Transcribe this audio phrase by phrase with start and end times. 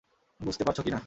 [0.39, 0.99] বুঝতে পারছো কি-না?